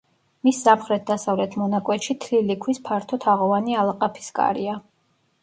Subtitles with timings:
[0.47, 4.81] მის სამხრეთ-დასავლეთ მონაკვეთში თლილი ქვის ფართო თაღოვანი ალაყაფის კარია.